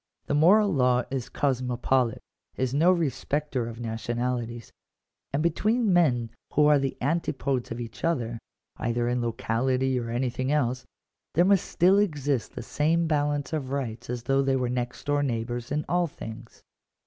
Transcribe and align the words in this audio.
The 0.25 0.33
moral 0.33 0.73
law 0.73 1.03
is 1.11 1.29
cosmopolite— 1.29 2.21
is 2.63 2.73
no 2.73 2.91
respecter 2.91 3.67
of 3.67 3.79
nationalities: 3.79 4.71
and 5.31 5.43
between 5.43 5.93
men 5.93 6.31
who 6.53 6.65
are 6.65 6.79
the 6.79 6.97
antipodes 7.01 7.69
of 7.69 7.79
each 7.79 8.03
other, 8.03 8.39
either 8.77 9.07
in 9.07 9.21
locality 9.21 9.99
or 9.99 10.09
anything 10.09 10.51
else, 10.51 10.85
there 11.35 11.45
must 11.45 11.65
still 11.65 11.99
exist 11.99 12.55
the 12.55 12.63
same 12.63 13.05
balance 13.05 13.53
of 13.53 13.69
rights 13.69 14.09
as 14.09 14.23
though 14.23 14.41
they 14.41 14.55
were 14.55 14.69
next 14.69 15.03
door 15.03 15.21
neighbours 15.21 15.71
in 15.71 15.85
all 15.87 16.07
things. 16.07 16.63